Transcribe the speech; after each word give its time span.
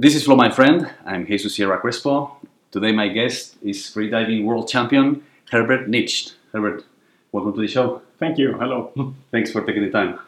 This 0.00 0.14
is 0.14 0.22
Flo, 0.22 0.36
my 0.36 0.48
friend. 0.48 0.88
I'm 1.04 1.26
Jesus 1.26 1.56
Sierra 1.56 1.76
Crespo. 1.76 2.36
Today, 2.70 2.92
my 2.92 3.08
guest 3.08 3.56
is 3.62 3.78
freediving 3.78 4.44
world 4.44 4.68
champion 4.68 5.24
Herbert 5.50 5.90
Nitsch. 5.90 6.34
Herbert, 6.52 6.84
welcome 7.32 7.52
to 7.54 7.60
the 7.60 7.66
show. 7.66 8.00
Thank 8.16 8.38
you. 8.38 8.52
Hello. 8.52 8.92
Thanks 9.32 9.50
for 9.50 9.60
taking 9.66 9.82
the 9.82 9.90
time. 9.90 10.20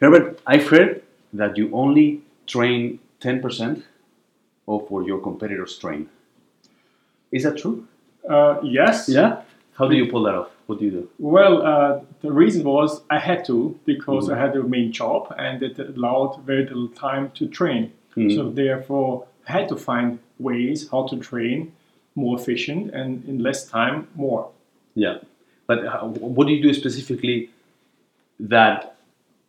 Herbert, 0.00 0.40
I've 0.46 0.68
heard 0.68 1.02
that 1.32 1.56
you 1.58 1.74
only 1.74 2.22
train 2.46 3.00
10% 3.20 3.82
of 4.68 4.88
what 4.92 5.06
your 5.06 5.20
competitors 5.20 5.76
train. 5.76 6.08
Is 7.32 7.42
that 7.42 7.58
true? 7.58 7.88
Uh, 8.30 8.60
yes. 8.62 9.08
Yeah. 9.08 9.42
How 9.74 9.88
do 9.88 9.96
you 9.96 10.08
pull 10.08 10.22
that 10.22 10.36
off? 10.36 10.50
What 10.66 10.78
do 10.78 10.84
you 10.84 10.92
do? 10.92 11.10
Well, 11.18 11.66
uh, 11.66 12.00
the 12.20 12.30
reason 12.30 12.62
was 12.62 13.02
I 13.10 13.18
had 13.18 13.44
to 13.46 13.76
because 13.84 14.30
I 14.30 14.38
had 14.38 14.54
a 14.54 14.62
main 14.62 14.92
job 14.92 15.34
and 15.36 15.60
it 15.64 15.80
allowed 15.80 16.44
very 16.46 16.62
little 16.62 16.90
time 16.90 17.32
to 17.32 17.48
train. 17.48 17.92
So 18.14 18.20
hmm. 18.20 18.54
therefore, 18.54 19.26
I 19.48 19.52
had 19.52 19.68
to 19.68 19.76
find 19.76 20.18
ways 20.38 20.88
how 20.90 21.06
to 21.08 21.16
train 21.16 21.72
more 22.14 22.38
efficient 22.38 22.92
and 22.94 23.24
in 23.26 23.38
less 23.42 23.66
time 23.66 24.08
more. 24.14 24.50
Yeah. 24.94 25.18
But 25.66 25.86
uh, 25.86 25.90
how, 25.90 26.08
what 26.08 26.46
do 26.46 26.52
you 26.52 26.62
do 26.62 26.74
specifically 26.74 27.50
that 28.40 28.96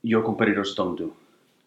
your 0.02 0.24
competitors 0.24 0.76
don't 0.76 0.96
do? 0.96 1.14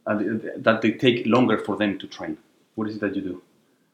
And 0.07 0.41
uh, 0.41 0.49
that 0.57 0.83
they 0.83 0.93
take 0.93 1.27
longer 1.27 1.59
for 1.59 1.77
them 1.77 1.99
to 1.99 2.07
train? 2.07 2.39
What 2.77 2.89
is 2.89 2.97
it 2.97 3.01
that 3.01 3.17
you 3.17 3.23
do? 3.23 3.43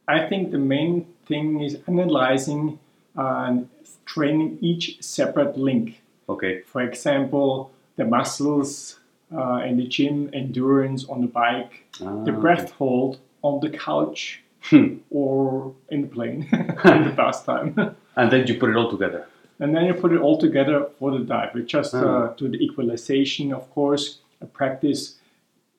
I 0.06 0.26
think 0.28 0.50
the 0.50 0.58
main 0.58 1.06
thing 1.26 1.60
is 1.62 1.78
analyzing 1.86 2.78
and 3.14 3.68
training 4.04 4.58
each 4.60 5.02
separate 5.02 5.56
link. 5.56 6.00
Okay. 6.28 6.60
For 6.62 6.82
example, 6.82 7.70
the 7.96 8.04
muscles 8.04 8.98
uh, 9.36 9.62
in 9.68 9.76
the 9.76 9.86
gym, 9.86 10.30
endurance 10.32 11.04
on 11.08 11.20
the 11.20 11.26
bike, 11.26 11.84
the 11.98 12.32
Ah, 12.32 12.40
breath 12.40 12.70
hold 12.72 13.18
on 13.42 13.60
the 13.60 13.70
couch 13.70 14.40
Hmm. 14.70 14.94
or 15.10 15.74
in 15.90 16.02
the 16.02 16.08
plane 16.08 16.46
in 16.52 17.04
the 17.08 17.12
pastime. 17.16 17.74
And 18.16 18.30
then 18.30 18.46
you 18.46 18.54
put 18.58 18.70
it 18.70 18.76
all 18.76 18.90
together. 18.90 19.26
and 19.60 19.74
then 19.74 19.84
you 19.84 19.94
put 19.94 20.12
it 20.12 20.20
all 20.20 20.38
together 20.38 20.86
for 20.98 21.10
the 21.16 21.24
dive. 21.34 21.50
We 21.54 21.62
just 21.78 21.94
Ah. 21.94 21.98
uh, 22.00 22.34
do 22.40 22.48
the 22.48 22.58
equalization, 22.66 23.52
of 23.52 23.64
course, 23.74 24.04
a 24.40 24.46
practice 24.46 25.02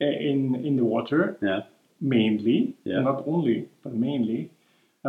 uh, 0.01 0.29
in 0.31 0.39
in 0.67 0.73
the 0.79 0.83
water 0.95 1.21
Yeah. 1.41 1.61
mainly, 1.99 2.73
Yeah. 2.91 3.01
not 3.09 3.17
only 3.27 3.57
but 3.83 3.93
mainly, 3.93 4.49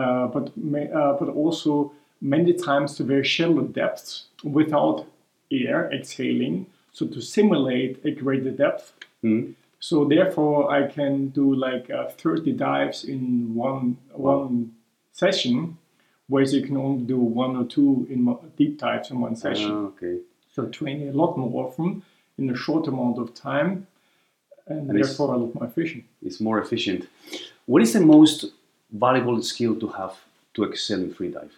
uh, 0.01 0.27
but 0.35 0.45
ma- 0.57 0.93
uh, 1.01 1.13
but 1.21 1.29
also 1.43 1.93
many 2.21 2.53
times 2.69 2.97
to 2.97 3.05
very 3.05 3.25
shallow 3.25 3.63
depths 3.81 4.27
without 4.59 4.99
air 5.51 5.81
exhaling, 5.99 6.67
so 6.95 7.07
to 7.07 7.21
simulate 7.21 8.01
a 8.05 8.11
greater 8.13 8.51
depth. 8.51 8.95
Hmm. 9.21 9.51
So 9.81 10.07
therefore, 10.07 10.71
I 10.71 10.87
can 10.87 11.29
do 11.29 11.55
like 11.55 11.91
uh, 11.91 12.09
30 12.09 12.53
dives 12.53 13.05
in 13.05 13.55
one 13.55 13.99
one 14.13 14.73
session, 15.13 15.77
whereas 16.29 16.55
you 16.55 16.63
can 16.63 16.79
only 16.79 17.05
do 17.05 17.19
one 17.19 17.57
or 17.57 17.65
two 17.65 18.07
in 18.09 18.23
mo- 18.23 18.43
deep 18.57 18.79
dives 18.79 19.11
in 19.11 19.21
one 19.21 19.37
session. 19.37 19.71
Ah, 19.71 19.91
okay. 19.91 20.21
So 20.55 20.67
training 20.69 21.09
a 21.09 21.13
lot 21.13 21.37
more 21.37 21.67
often 21.67 22.03
in 22.39 22.49
a 22.49 22.57
short 22.57 22.87
amount 22.87 23.19
of 23.19 23.35
time, 23.35 23.87
and, 24.67 24.89
And 24.89 24.99
therefore 24.99 25.35
a 25.35 25.37
lot 25.37 25.55
more 25.55 25.67
efficient. 25.67 26.05
It's 26.23 26.41
more 26.41 26.59
efficient. 26.61 27.09
What 27.67 27.83
is 27.83 27.93
the 27.93 28.01
most 28.01 28.47
valuable 28.91 29.43
skill 29.43 29.75
to 29.81 29.89
have 29.89 30.15
to 30.55 30.65
excel 30.65 31.01
in 31.01 31.13
freedive? 31.13 31.51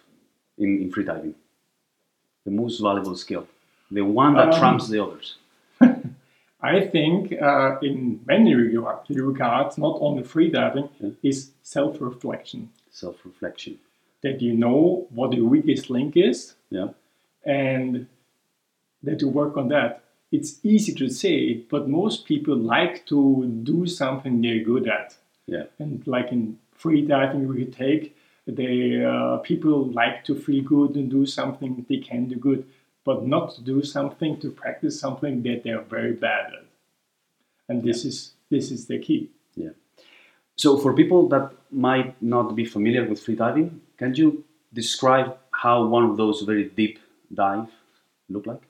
In, 0.57 0.81
in 0.81 0.91
freediving? 0.91 1.33
The 2.45 2.51
most 2.51 2.79
valuable 2.79 3.15
skill. 3.15 3.47
The 3.91 4.01
one 4.01 4.33
that 4.35 4.53
Um, 4.53 4.59
trumps 4.59 4.87
the 4.89 5.03
others. 5.03 5.35
I 6.61 6.81
think 6.81 7.33
uh, 7.41 7.77
in 7.81 8.21
many 8.25 8.53
regards, 8.55 9.77
not 9.77 9.97
only 10.01 10.23
freediving, 10.23 10.89
Yeah. 10.99 11.11
is 11.23 11.51
self-reflection. 11.61 12.69
Self 12.89 13.23
reflection. 13.25 13.77
That 14.23 14.41
you 14.41 14.53
know 14.53 15.07
what 15.13 15.33
your 15.33 15.47
weakest 15.47 15.89
link 15.89 16.17
is, 16.17 16.55
Yeah. 16.69 16.89
and 17.45 18.07
that 19.03 19.21
you 19.21 19.29
work 19.29 19.55
on 19.55 19.67
that. 19.69 20.01
It's 20.31 20.59
easy 20.63 20.93
to 20.95 21.07
say, 21.09 21.53
but 21.69 21.87
most 21.87 22.25
people 22.25 22.55
like 22.55 23.05
to 23.05 23.45
do 23.63 23.85
something 23.85 24.41
they're 24.41 24.63
good 24.63 24.87
at. 24.89 25.15
Yeah. 25.45 25.65
And 25.79 26.05
like 26.07 26.31
in 26.31 26.57
free 26.73 27.01
diving, 27.03 27.47
we 27.47 27.65
take 27.65 28.15
they 28.47 29.03
uh, 29.03 29.37
people 29.37 29.85
like 30.01 30.23
to 30.23 30.33
feel 30.35 30.63
good 30.63 30.95
and 30.95 31.09
do 31.11 31.25
something 31.25 31.85
they 31.89 31.97
can 31.97 32.27
do 32.27 32.35
good, 32.35 32.65
but 33.07 33.25
not 33.25 33.55
to 33.55 33.61
do 33.61 33.81
something 33.95 34.37
to 34.43 34.51
practice 34.51 34.99
something 34.99 35.41
that 35.43 35.63
they're 35.63 35.87
very 35.97 36.11
bad 36.11 36.45
at. 36.57 36.65
And 37.69 37.81
this 37.81 38.03
is 38.09 38.17
this 38.53 38.69
is 38.75 38.81
the 38.91 38.99
key. 38.99 39.21
Yeah. 39.55 39.75
So, 40.57 40.77
for 40.77 40.91
people 40.93 41.29
that 41.29 41.45
might 41.71 42.21
not 42.21 42.55
be 42.59 42.65
familiar 42.65 43.03
with 43.09 43.25
freediving, 43.25 43.69
can 43.97 44.13
you 44.19 44.43
describe 44.73 45.37
how 45.51 45.85
one 45.95 46.03
of 46.09 46.17
those 46.17 46.41
very 46.41 46.65
deep 46.81 46.99
dive 47.33 47.69
look 48.29 48.45
like? 48.45 48.63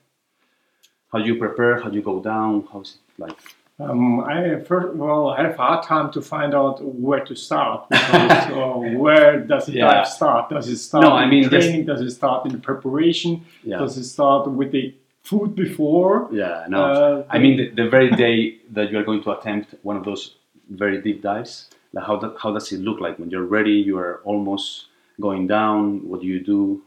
How 1.10 1.18
you 1.18 1.34
prepare? 1.44 1.80
How 1.82 1.90
you 1.90 2.02
go 2.02 2.20
down? 2.20 2.68
How's 2.72 2.90
it 2.96 3.22
like? 3.24 3.38
Um, 3.80 4.20
I 4.20 4.58
first 4.60 4.96
well, 4.96 5.28
I 5.28 5.42
have 5.42 5.54
a 5.54 5.56
hard 5.56 5.84
time 5.84 6.10
to 6.12 6.20
find 6.20 6.52
out 6.52 6.82
where 6.82 7.24
to 7.24 7.34
start. 7.36 7.88
Because, 7.88 8.46
uh, 8.52 8.98
where 8.98 9.40
does 9.40 9.66
the 9.66 9.72
Yeah. 9.74 9.86
dive 9.92 10.08
start? 10.08 10.50
Does 10.50 10.68
it 10.68 10.78
start 10.78 11.04
No, 11.04 11.12
I 11.12 11.24
in 11.24 11.30
mean, 11.30 11.48
there's- 11.48 11.64
training? 11.66 11.86
Does 11.86 12.00
it 12.00 12.10
start 12.10 12.44
in 12.46 12.52
the 12.52 12.58
preparation? 12.58 13.42
Yeah. 13.62 13.78
Does 13.78 13.96
it 13.96 14.04
start 14.04 14.50
with 14.50 14.72
the 14.72 14.94
food 15.22 15.54
before? 15.54 16.28
Yeah, 16.32 16.66
no. 16.68 16.78
Uh, 16.82 17.24
I 17.30 17.38
mean, 17.38 17.56
the, 17.56 17.68
the 17.82 17.88
very 17.88 18.10
day 18.10 18.58
that 18.72 18.90
you 18.90 18.98
are 18.98 19.04
going 19.04 19.22
to 19.22 19.30
attempt 19.30 19.74
one 19.82 19.96
of 19.96 20.04
those 20.04 20.34
very 20.70 21.00
deep 21.00 21.22
dives, 21.22 21.70
like 21.92 22.04
how, 22.04 22.16
that, 22.16 22.34
how 22.42 22.52
does 22.52 22.72
it 22.72 22.80
look 22.80 23.00
like 23.00 23.18
when 23.20 23.30
you're 23.30 23.44
ready? 23.58 23.72
You 23.72 23.96
are 23.98 24.20
almost 24.24 24.86
going 25.20 25.46
down. 25.46 26.06
What 26.08 26.20
do 26.22 26.26
you 26.26 26.40
do? 26.44 26.82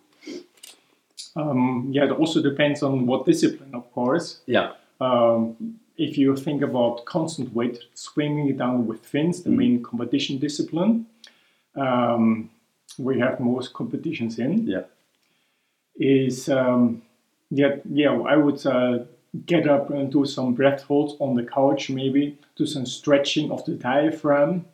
Um, 1.37 1.87
yeah, 1.93 2.03
it 2.05 2.11
also 2.11 2.41
depends 2.41 2.83
on 2.83 3.05
what 3.05 3.25
discipline, 3.25 3.73
of 3.75 3.89
course. 3.93 4.41
Yeah, 4.45 4.73
Um, 4.99 5.55
if 6.05 6.17
you 6.17 6.35
think 6.35 6.61
about 6.69 7.05
constant 7.05 7.53
weight, 7.53 7.77
swimming 7.93 8.47
it 8.49 8.57
down 8.57 8.87
with 8.87 9.01
fins, 9.05 9.43
the 9.43 9.49
Mm. 9.51 9.57
main 9.61 9.83
competition 9.83 10.39
discipline, 10.39 11.05
um, 11.75 12.49
we 12.97 13.19
have 13.19 13.39
most 13.39 13.73
competitions 13.73 14.39
in. 14.39 14.51
yeah, 14.67 14.85
is 15.95 16.49
um, 16.49 17.01
yeah, 17.51 17.73
yeah, 18.01 18.13
I 18.33 18.35
would 18.43 18.65
uh, 18.65 18.99
get 19.45 19.67
up 19.75 19.89
and 19.91 20.11
do 20.11 20.25
some 20.25 20.53
breath 20.53 20.81
holds 20.83 21.13
on 21.19 21.35
the 21.35 21.43
couch, 21.57 21.89
maybe 21.89 22.37
do 22.57 22.65
some 22.65 22.85
stretching 22.85 23.51
of 23.51 23.63
the 23.65 23.73
diaphragm. 23.89 24.65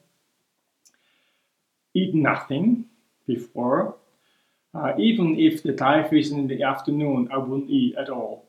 Eat 1.94 2.14
nothing 2.14 2.86
before. 3.26 3.96
Uh, 4.74 4.94
even 4.98 5.28
if 5.40 5.64
the 5.64 5.74
dive 5.74 6.14
is 6.14 6.32
in 6.32 6.48
the 6.48 6.62
afternoon, 6.64 7.28
I 7.34 7.38
wouldn't 7.38 7.70
eat 7.70 7.96
at 7.96 8.10
all. 8.10 8.47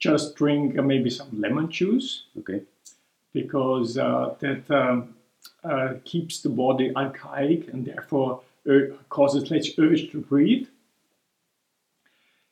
Just 0.00 0.34
drink 0.34 0.78
uh, 0.78 0.82
maybe 0.82 1.10
some 1.10 1.28
lemon 1.32 1.70
juice 1.70 2.24
okay. 2.38 2.62
because 3.32 3.98
uh, 3.98 4.34
that 4.40 4.68
um, 4.70 5.14
uh, 5.62 5.94
keeps 6.04 6.40
the 6.40 6.48
body 6.48 6.90
alkalic 6.96 7.72
and 7.72 7.84
therefore 7.84 8.42
causes 9.08 9.50
less 9.50 9.68
urge 9.78 10.10
to 10.10 10.20
breathe. 10.20 10.66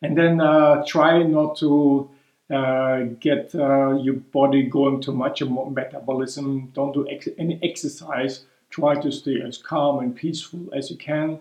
And 0.02 0.16
then 0.16 0.40
uh, 0.40 0.84
try 0.86 1.22
not 1.22 1.56
to 1.56 2.08
uh, 2.50 3.00
get 3.20 3.54
uh, 3.54 3.96
your 3.96 4.14
body 4.14 4.62
going 4.62 5.00
too 5.00 5.12
much 5.12 5.42
in 5.42 5.54
metabolism. 5.74 6.70
Don't 6.74 6.92
do 6.92 7.08
ex- 7.08 7.28
any 7.36 7.58
exercise. 7.62 8.44
Try 8.70 9.00
to 9.00 9.10
stay 9.10 9.40
as 9.40 9.58
calm 9.58 9.98
and 10.00 10.14
peaceful 10.14 10.68
as 10.72 10.90
you 10.90 10.96
can. 10.96 11.40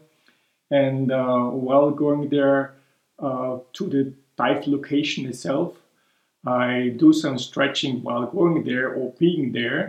And 0.72 1.12
uh, 1.12 1.46
while 1.46 1.92
going 1.92 2.30
there 2.30 2.74
uh, 3.20 3.60
to 3.74 3.88
the 3.88 4.14
dive 4.38 4.68
location 4.68 5.26
itself, 5.26 5.78
I 6.48 6.94
do 7.04 7.12
some 7.14 7.38
stretching 7.38 8.04
while 8.04 8.26
going 8.28 8.64
there 8.64 8.88
or 8.98 9.14
being 9.20 9.52
there, 9.52 9.84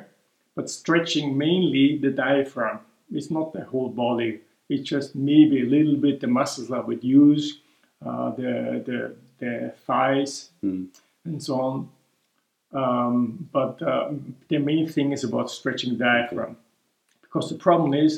but 0.57 0.69
stretching 0.71 1.27
mainly 1.39 1.87
the 1.99 2.11
diaphragm. 2.11 2.81
It's 3.17 3.31
not 3.31 3.53
the 3.53 3.65
whole 3.65 3.91
body. 3.91 4.41
It's 4.69 4.89
just 4.89 5.15
maybe 5.15 5.57
a 5.63 5.71
little 5.77 5.97
bit 5.97 6.21
the 6.21 6.27
muscles 6.27 6.71
I 6.71 6.81
would 6.81 7.05
use, 7.05 7.45
uh, 8.05 8.31
the, 8.41 8.53
the 8.89 8.99
the 9.41 9.73
thighs 9.87 10.51
Mm. 10.65 10.87
and 11.25 11.41
so 11.47 11.55
on. 11.61 11.75
Um, 12.73 13.49
but 13.53 13.81
uh, 13.83 14.11
the 14.49 14.59
main 14.59 14.87
thing 14.95 15.13
is 15.13 15.25
about 15.25 15.51
stretching 15.51 15.91
the 15.93 16.05
diaphragm, 16.05 16.57
because 17.23 17.49
the 17.49 17.59
problem 17.67 17.95
is 17.95 18.13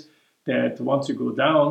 that 0.47 0.81
once 0.81 1.09
you 1.09 1.14
go 1.14 1.31
down, 1.31 1.69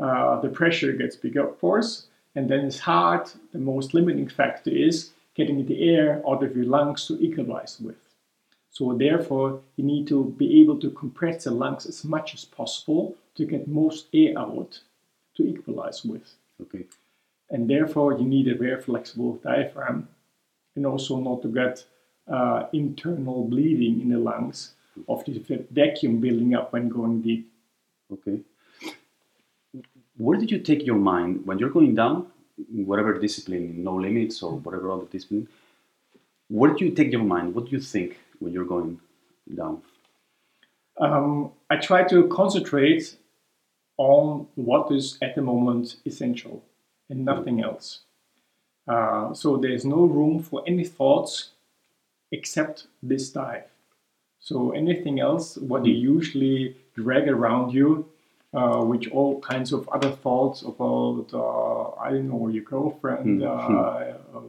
uh, 0.00 0.40
the 0.40 0.48
pressure 0.48 0.92
gets 0.92 1.16
bigger, 1.16 1.44
of 1.46 1.54
course, 1.60 2.06
and 2.34 2.48
then 2.50 2.60
it's 2.68 2.80
hard. 2.80 3.24
The 3.52 3.58
most 3.58 3.94
limiting 3.94 4.28
factor 4.28 4.70
is 4.88 5.10
getting 5.38 5.64
the 5.64 5.88
air 5.88 6.20
out 6.28 6.42
of 6.42 6.54
your 6.56 6.66
lungs 6.66 7.06
to 7.06 7.14
equalize 7.20 7.78
with. 7.80 7.96
So 8.70 8.92
therefore, 8.92 9.60
you 9.76 9.84
need 9.84 10.06
to 10.08 10.34
be 10.36 10.60
able 10.60 10.78
to 10.80 10.90
compress 10.90 11.44
the 11.44 11.52
lungs 11.52 11.86
as 11.86 12.04
much 12.04 12.34
as 12.34 12.44
possible 12.44 13.16
to 13.36 13.46
get 13.46 13.66
most 13.68 14.06
air 14.12 14.36
out 14.36 14.80
to 15.36 15.42
equalize 15.44 16.04
with. 16.04 16.34
Okay. 16.60 16.84
And 17.50 17.70
therefore, 17.70 18.18
you 18.18 18.26
need 18.26 18.48
a 18.48 18.56
very 18.56 18.82
flexible 18.82 19.34
diaphragm 19.36 20.08
and 20.76 20.84
also 20.84 21.18
not 21.18 21.42
to 21.42 21.48
get 21.48 21.84
uh, 22.28 22.66
internal 22.72 23.44
bleeding 23.44 24.00
in 24.02 24.10
the 24.10 24.18
lungs 24.18 24.72
of 25.08 25.24
the 25.24 25.64
vacuum 25.70 26.20
building 26.20 26.54
up 26.54 26.72
when 26.72 26.88
going 26.88 27.22
deep. 27.22 27.50
Okay. 28.12 28.40
Where 30.16 30.38
did 30.38 30.50
you 30.50 30.58
take 30.58 30.84
your 30.84 30.96
mind 30.96 31.46
when 31.46 31.58
you're 31.58 31.70
going 31.70 31.94
down, 31.94 32.26
whatever 32.70 33.18
discipline, 33.18 33.82
no 33.82 33.94
limits 33.94 34.42
or 34.42 34.56
whatever 34.56 34.90
other 34.90 35.06
discipline? 35.06 35.48
Where 36.48 36.72
do 36.74 36.84
you 36.84 36.92
take 36.92 37.12
your 37.12 37.22
mind? 37.22 37.54
What 37.54 37.66
do 37.66 37.70
you 37.72 37.80
think 37.80 38.18
when 38.38 38.52
you're 38.52 38.64
going 38.64 39.00
down? 39.54 39.82
Um, 41.00 41.52
I 41.70 41.76
try 41.76 42.02
to 42.08 42.26
concentrate 42.28 43.16
on 43.96 44.46
what 44.54 44.90
is 44.92 45.18
at 45.22 45.34
the 45.34 45.42
moment 45.42 45.96
essential 46.06 46.62
and 47.10 47.24
nothing 47.24 47.62
else. 47.62 48.00
Uh, 48.86 49.34
so 49.34 49.56
there's 49.56 49.84
no 49.84 50.04
room 50.04 50.42
for 50.42 50.62
any 50.66 50.84
thoughts 50.84 51.50
except 52.32 52.86
this 53.02 53.30
dive. 53.30 53.64
So 54.40 54.70
anything 54.70 55.20
else, 55.20 55.56
what 55.58 55.84
you 55.84 55.92
usually 55.92 56.76
drag 56.94 57.28
around 57.28 57.72
you, 57.72 58.08
uh, 58.54 58.82
which 58.84 59.10
all 59.10 59.40
kinds 59.40 59.72
of 59.72 59.88
other 59.90 60.10
thoughts 60.10 60.62
about, 60.62 61.26
uh, 61.32 61.90
I 62.00 62.10
don't 62.10 62.28
know, 62.28 62.48
your 62.48 62.64
girlfriend, 62.64 63.40
Mhm. 63.42 63.46
uh, 63.46 64.38
uh, 64.38 64.42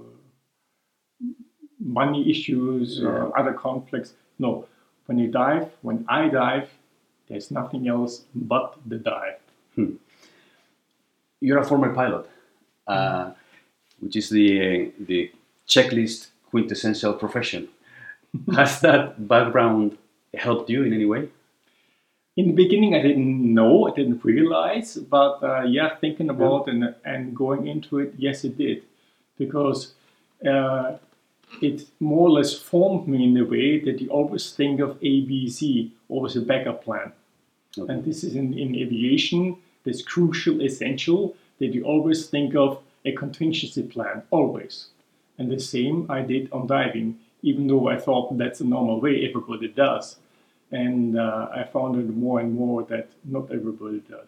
money 1.80 2.30
issues, 2.30 3.00
Yeah. 3.00 3.10
uh, 3.10 3.30
other 3.40 3.54
conflicts. 3.54 4.14
No, 4.38 4.66
when 5.06 5.18
you 5.20 5.28
dive, 5.28 5.72
when 5.82 6.06
I 6.08 6.30
dive, 6.30 6.70
there's 7.28 7.52
nothing 7.52 7.88
else 7.88 8.26
but 8.34 8.76
the 8.86 8.98
dive. 8.98 9.40
You're 11.42 11.60
a 11.60 11.64
former 11.64 11.94
pilot, 11.94 12.26
uh, 12.88 13.32
which 14.02 14.16
is 14.18 14.30
the 14.30 14.92
the 15.00 15.32
checklist 15.68 16.32
quintessential 16.50 17.14
profession. 17.14 17.70
Has 18.56 18.82
that 18.82 19.28
background 19.28 19.98
helped 20.34 20.70
you 20.70 20.84
in 20.84 20.92
any 20.94 21.06
way? 21.06 21.30
In 22.38 22.48
the 22.48 22.54
beginning, 22.54 22.96
I 22.96 23.02
didn't 23.02 23.54
know, 23.54 23.88
I 23.88 23.94
didn't 23.94 24.24
realize, 24.24 24.96
but 24.96 25.44
uh, 25.44 25.64
yeah, 25.64 25.98
thinking 25.98 26.30
about 26.30 26.68
and 26.68 26.96
and 27.04 27.36
going 27.36 27.68
into 27.68 28.00
it, 28.00 28.14
yes, 28.18 28.44
it 28.44 28.58
did, 28.58 28.84
because 29.38 29.94
uh, 30.48 30.98
it 31.62 31.88
more 32.00 32.28
or 32.30 32.32
less 32.32 32.54
formed 32.54 33.08
me 33.08 33.26
in 33.26 33.38
a 33.38 33.44
way 33.44 33.80
that 33.80 34.00
you 34.00 34.10
always 34.10 34.52
think 34.52 34.80
of 34.80 34.92
A, 35.02 35.22
B, 35.26 35.50
C, 35.50 35.92
always 36.08 36.36
a 36.36 36.42
backup 36.42 36.84
plan. 36.84 37.12
Okay. 37.78 37.92
And 37.92 38.06
this 38.06 38.24
is 38.24 38.36
in, 38.36 38.58
in 38.58 38.76
aviation, 38.76 39.58
this 39.84 40.02
crucial, 40.02 40.62
essential 40.62 41.36
that 41.60 41.74
you 41.74 41.84
always 41.84 42.28
think 42.28 42.56
of 42.56 42.80
a 43.06 43.12
contingency 43.12 43.84
plan, 43.84 44.24
always. 44.32 44.88
And 45.38 45.52
the 45.52 45.60
same 45.60 46.06
I 46.10 46.22
did 46.22 46.52
on 46.52 46.68
diving, 46.68 47.20
even 47.42 47.68
though 47.68 47.88
I 47.90 47.98
thought 47.98 48.38
that's 48.38 48.62
a 48.62 48.66
normal 48.66 49.02
way, 49.02 49.28
everybody 49.28 49.68
does. 49.68 50.18
And 50.72 51.18
uh, 51.18 51.50
I 51.54 51.64
found 51.64 52.00
it 52.00 52.16
more 52.16 52.40
and 52.40 52.54
more 52.54 52.84
that 52.84 53.10
not 53.26 53.52
everybody 53.52 54.00
does. 54.10 54.26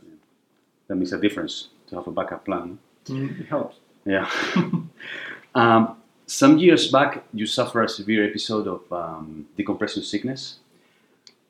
That 0.87 0.95
makes 0.95 1.11
a 1.11 1.19
difference 1.19 1.69
to 1.87 1.95
have 1.95 2.07
a 2.07 2.11
backup 2.11 2.45
plan. 2.45 2.79
It 3.07 3.47
helps. 3.47 3.77
Yeah. 4.05 4.29
um, 5.55 5.97
some 6.25 6.57
years 6.57 6.91
back, 6.91 7.23
you 7.33 7.45
suffered 7.45 7.83
a 7.83 7.89
severe 7.89 8.27
episode 8.27 8.67
of 8.67 8.91
um, 8.91 9.45
decompression 9.55 10.03
sickness. 10.03 10.59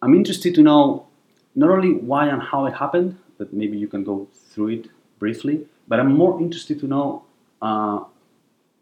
I'm 0.02 0.14
interested 0.14 0.54
to 0.56 0.62
know 0.62 1.08
not 1.56 1.70
only 1.70 1.94
why 1.94 2.28
and 2.28 2.42
how 2.42 2.66
it 2.66 2.74
happened, 2.74 3.18
but 3.38 3.54
maybe 3.54 3.78
you 3.78 3.88
can 3.88 4.04
go 4.04 4.28
through 4.34 4.70
it 4.70 4.88
briefly, 5.20 5.66
but 5.88 6.00
I'm 6.00 6.14
more 6.14 6.40
interested 6.40 6.80
to 6.82 6.88
know 6.88 7.24
uh, 7.62 8.04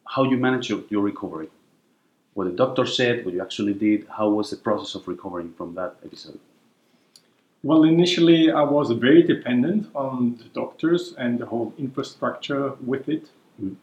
how 0.08 0.24
you 0.24 0.38
managed 0.38 0.70
your, 0.70 0.84
your 0.90 1.02
recovery. 1.02 1.50
What 2.34 2.46
the 2.46 2.52
doctor 2.52 2.86
said, 2.86 3.26
what 3.26 3.34
you 3.34 3.42
actually 3.42 3.74
did, 3.74 4.08
how 4.18 4.30
was 4.30 4.50
the 4.50 4.58
process 4.58 4.96
of 4.96 5.08
recovering 5.08 5.54
from 5.54 5.76
that 5.76 5.96
episode? 6.06 6.40
Well, 7.64 7.84
initially, 7.84 8.52
I 8.52 8.62
was 8.64 8.90
very 8.92 9.24
dependent 9.24 9.90
on 9.94 10.38
the 10.38 10.46
doctors 10.54 11.14
and 11.18 11.40
the 11.40 11.46
whole 11.46 11.74
infrastructure 11.78 12.74
with 12.86 13.10
it 13.10 13.26
Mm. 13.62 13.76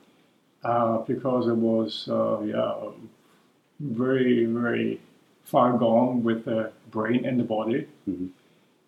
uh, 0.65 0.99
because 1.13 1.49
I 1.49 1.53
was, 1.53 2.09
uh, 2.09 2.41
yeah, 2.41 2.75
very, 3.79 4.47
very 4.47 5.01
far 5.45 5.77
gone 5.77 6.25
with 6.25 6.47
the 6.47 6.73
brain 6.91 7.27
and 7.27 7.39
the 7.39 7.45
body. 7.45 7.87
Mhm. 8.09 8.31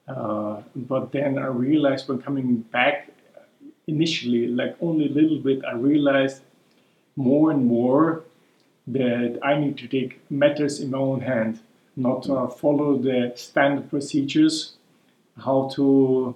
Uh, 0.09 0.63
but 0.75 1.13
then 1.13 1.37
I 1.39 1.49
realized 1.49 2.09
when 2.09 2.19
coming 2.23 2.49
back, 2.73 3.11
initially, 3.87 4.47
like 4.47 4.75
only 4.81 5.07
a 5.07 5.13
little 5.21 5.39
bit, 5.39 5.63
I 5.65 5.75
realized 5.75 6.41
more 7.17 7.51
and 7.51 7.67
more 7.67 8.25
that 8.93 9.39
I 9.43 9.59
need 9.59 9.77
to 9.79 9.89
take 9.89 10.21
matters 10.31 10.81
in 10.81 10.91
my 10.91 10.99
own 10.99 11.21
hand, 11.21 11.61
not 11.97 12.29
uh, 12.29 12.47
follow 12.47 12.97
the 12.97 13.33
standard 13.37 13.91
procedures, 13.91 14.75
how 15.37 15.71
to 15.75 16.35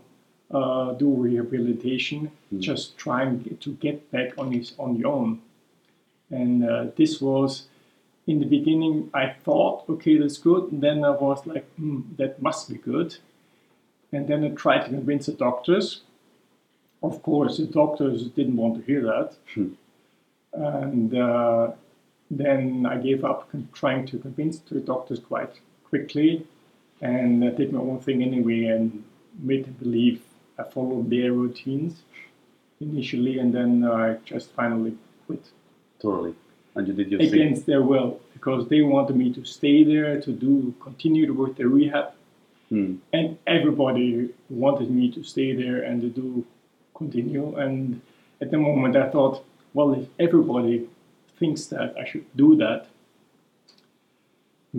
uh, 0.51 0.93
do 0.93 1.09
rehabilitation, 1.09 2.31
just 2.59 2.99
trying 2.99 3.57
to 3.59 3.71
get 3.75 4.11
back 4.11 4.33
on 4.39 4.53
his 4.53 4.75
on 4.79 4.97
your 4.97 5.13
own. 5.13 5.41
And 6.31 6.69
uh, 6.69 6.87
this 6.97 7.21
was 7.21 7.67
in 8.27 8.41
the 8.41 8.47
beginning. 8.47 9.11
I 9.15 9.35
thought, 9.45 9.85
okay, 9.89 10.19
that's 10.19 10.39
good. 10.39 10.73
And 10.73 10.83
then 10.83 11.05
I 11.05 11.11
was 11.11 11.47
like, 11.47 11.67
hmm, 11.77 12.01
that 12.17 12.41
must 12.43 12.69
be 12.69 12.77
good. 12.77 13.17
And 14.13 14.29
then 14.29 14.45
I 14.45 14.49
tried 14.51 14.85
to 14.85 14.91
convince 14.91 15.27
the 15.27 15.33
doctors. 15.33 16.03
Of 17.03 17.23
course, 17.23 17.57
the 17.57 17.67
doctors 17.67 18.29
didn't 18.29 18.57
want 18.57 18.77
to 18.77 18.83
hear 18.83 19.03
that. 19.03 19.37
And 20.53 21.17
uh, 21.17 21.73
then 22.41 22.87
I 22.87 22.97
gave 23.09 23.21
up 23.31 23.39
trying 23.81 24.07
to 24.11 24.19
convince 24.27 24.57
the 24.59 24.81
doctors 24.93 25.21
quite 25.21 25.55
quickly 25.91 26.31
and 27.01 27.45
I 27.45 27.51
did 27.51 27.73
my 27.73 27.81
own 27.81 28.01
thing 28.07 28.23
anyway 28.23 28.61
and 28.75 29.05
made 29.51 29.65
them 29.67 29.77
believe 29.85 30.19
I 30.59 30.65
followed 30.77 31.11
their 31.11 31.33
routines 31.33 31.93
initially 32.81 33.39
and 33.39 33.53
then 33.55 33.85
I 33.85 34.17
just 34.25 34.51
finally 34.53 34.95
quit 35.27 35.45
Totally. 36.01 36.35
And 36.75 36.89
you 36.89 36.95
did 36.95 37.11
your 37.13 37.21
thing. 37.21 37.33
against 37.35 37.67
their 37.67 37.83
will 37.83 38.21
because 38.33 38.67
they 38.69 38.81
wanted 38.83 39.15
me 39.17 39.33
to 39.35 39.45
stay 39.45 39.85
there 39.85 40.21
to 40.27 40.31
do 40.33 40.75
continue 40.81 41.33
with 41.33 41.57
the 41.57 41.67
rehab 41.69 42.09
Hmm. 42.71 42.95
and 43.13 43.37
everybody 43.47 44.31
wanted 44.49 44.91
me 44.91 45.11
to 45.17 45.23
stay 45.23 45.49
there 45.55 45.83
and 45.83 46.01
to 46.01 46.09
do 46.09 46.27
continue 46.95 47.55
and 47.57 48.01
at 48.41 48.51
the 48.51 48.57
moment 48.57 48.97
i 48.97 49.07
thought 49.11 49.45
well 49.75 49.93
if 49.93 50.07
everybody 50.19 50.89
thinks 51.43 51.67
that 51.75 51.95
i 52.03 52.05
should 52.11 52.27
do 52.37 52.49
that 52.65 52.81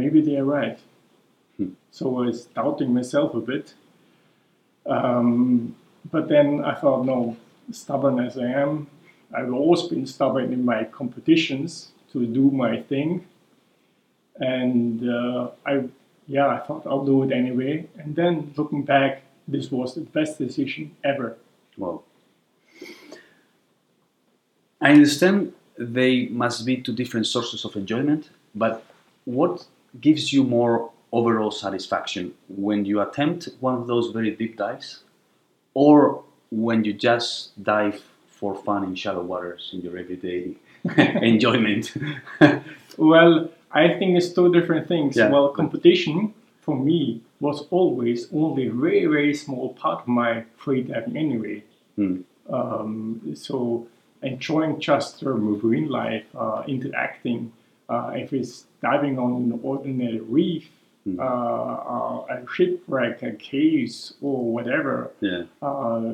maybe 0.01 0.21
they're 0.21 0.49
right. 0.59 0.79
So 1.91 2.03
i 2.19 2.25
was 2.25 2.45
doubting 2.45 2.91
myself 2.93 3.35
a 3.35 3.43
bit. 3.51 3.73
Um, 4.95 5.75
but 6.13 6.27
then 6.33 6.47
i 6.71 6.73
thought 6.81 7.05
no 7.05 7.37
stubborn 7.71 8.19
as 8.27 8.37
i 8.37 8.49
am 8.63 8.87
i've 9.35 9.53
always 9.59 9.83
been 9.83 10.05
stubborn 10.05 10.51
in 10.51 10.65
my 10.65 10.83
competitions 10.99 11.93
to 12.13 12.25
do 12.25 12.51
my 12.51 12.81
thing. 12.81 13.25
And 14.39 15.09
uh, 15.09 15.49
I, 15.65 15.83
yeah, 16.27 16.47
I 16.47 16.59
thought 16.59 16.85
I'll 16.85 17.05
do 17.05 17.23
it 17.23 17.31
anyway. 17.31 17.87
And 17.97 18.15
then 18.15 18.53
looking 18.55 18.83
back, 18.83 19.23
this 19.47 19.71
was 19.71 19.95
the 19.95 20.01
best 20.01 20.37
decision 20.37 20.95
ever. 21.03 21.37
Well, 21.77 22.03
I 24.79 24.91
understand 24.91 25.53
they 25.77 26.27
must 26.27 26.65
be 26.65 26.77
two 26.77 26.93
different 26.93 27.27
sources 27.27 27.65
of 27.65 27.75
enjoyment, 27.75 28.29
but 28.55 28.85
what 29.25 29.65
gives 29.99 30.33
you 30.33 30.43
more 30.43 30.91
overall 31.11 31.51
satisfaction 31.51 32.33
when 32.49 32.85
you 32.85 33.01
attempt 33.01 33.49
one 33.59 33.75
of 33.75 33.87
those 33.87 34.09
very 34.11 34.31
deep 34.31 34.57
dives 34.57 35.03
or 35.73 36.23
when 36.51 36.83
you 36.83 36.93
just 36.93 37.63
dive 37.63 38.01
for 38.27 38.55
fun 38.55 38.83
in 38.83 38.95
shallow 38.95 39.21
waters 39.21 39.69
in 39.73 39.81
your 39.81 39.97
everyday 39.97 40.55
enjoyment? 41.21 41.93
Well, 42.97 43.49
I 43.71 43.87
think 43.97 44.17
it's 44.17 44.31
two 44.33 44.53
different 44.53 44.87
things. 44.87 45.15
Yeah. 45.15 45.29
Well, 45.29 45.49
competition 45.49 46.33
for 46.61 46.77
me 46.77 47.21
was 47.39 47.65
always 47.71 48.27
only 48.33 48.67
a 48.67 48.71
very, 48.71 49.05
very 49.05 49.33
small 49.33 49.73
part 49.73 50.01
of 50.01 50.07
my 50.07 50.45
free 50.57 50.83
diving 50.83 51.17
anyway. 51.17 51.63
Hmm. 51.95 52.21
Um, 52.49 53.33
so 53.35 53.87
enjoying 54.23 54.79
just 54.79 55.19
the 55.19 55.33
marine 55.33 55.89
life, 55.89 56.25
uh, 56.35 56.63
interacting, 56.67 57.51
uh, 57.89 58.11
if 58.15 58.33
it's 58.33 58.65
diving 58.81 59.19
on 59.19 59.31
an 59.35 59.59
ordinary 59.63 60.19
reef, 60.19 60.69
Hmm. 61.05 61.19
uh, 61.19 61.23
uh, 61.23 62.25
a 62.29 62.45
shipwreck, 62.47 63.21
a 63.23 63.33
case, 63.33 64.13
or 64.21 64.53
whatever, 64.53 65.11
yeah. 65.19 65.43
uh, 65.61 66.13